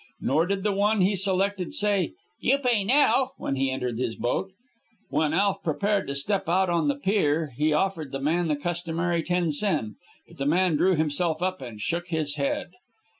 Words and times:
Nor 0.19 0.47
did 0.47 0.63
the 0.63 0.71
one 0.71 1.01
he 1.01 1.15
selected 1.15 1.75
say, 1.75 2.13
"You 2.39 2.57
pay 2.57 2.83
now," 2.83 3.33
when 3.37 3.55
he 3.55 3.69
entered 3.69 3.99
his 3.99 4.15
boat. 4.15 4.51
"When 5.11 5.31
Alf 5.31 5.61
prepared 5.61 6.07
to 6.07 6.15
step 6.15 6.49
out 6.49 6.71
on 6.71 6.87
to 6.87 6.95
the 6.95 6.99
pier, 6.99 7.53
he 7.55 7.71
offered 7.71 8.11
the 8.11 8.19
man 8.19 8.47
the 8.47 8.55
customary 8.55 9.21
ten 9.21 9.51
sen. 9.51 9.97
But 10.27 10.39
the 10.39 10.47
man 10.47 10.75
drew 10.75 10.95
himself 10.95 11.43
up 11.43 11.61
and 11.61 11.79
shook 11.79 12.07
his 12.07 12.33
head. 12.37 12.71